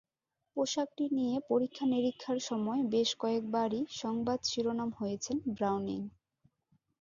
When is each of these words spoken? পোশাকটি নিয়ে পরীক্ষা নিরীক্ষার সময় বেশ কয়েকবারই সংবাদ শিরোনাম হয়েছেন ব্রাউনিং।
পোশাকটি 0.55 1.05
নিয়ে 1.17 1.35
পরীক্ষা 1.49 1.85
নিরীক্ষার 1.85 2.39
সময় 2.41 2.81
বেশ 2.93 3.09
কয়েকবারই 3.19 3.81
সংবাদ 4.01 4.39
শিরোনাম 4.43 4.89
হয়েছেন 4.99 5.37
ব্রাউনিং। 5.49 5.99